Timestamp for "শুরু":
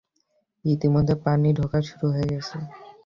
1.87-2.05